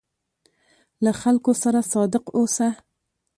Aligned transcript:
له 1.03 1.11
خلکو 1.21 1.51
سره 1.63 1.79
صادق 1.93 2.25
اوسه. 2.37 2.67